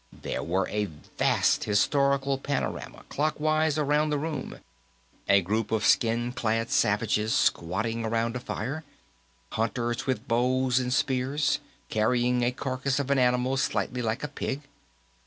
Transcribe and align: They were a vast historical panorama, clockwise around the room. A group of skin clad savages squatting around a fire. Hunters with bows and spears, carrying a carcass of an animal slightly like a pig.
They 0.11 0.39
were 0.39 0.67
a 0.69 0.85
vast 0.85 1.65
historical 1.65 2.39
panorama, 2.39 3.03
clockwise 3.09 3.77
around 3.77 4.09
the 4.09 4.17
room. 4.17 4.57
A 5.29 5.41
group 5.43 5.71
of 5.71 5.85
skin 5.85 6.31
clad 6.31 6.71
savages 6.71 7.35
squatting 7.35 8.03
around 8.03 8.35
a 8.35 8.39
fire. 8.39 8.83
Hunters 9.51 10.07
with 10.07 10.27
bows 10.27 10.79
and 10.79 10.91
spears, 10.91 11.59
carrying 11.89 12.41
a 12.43 12.51
carcass 12.51 12.97
of 12.97 13.11
an 13.11 13.19
animal 13.19 13.57
slightly 13.57 14.01
like 14.01 14.23
a 14.23 14.27
pig. 14.27 14.61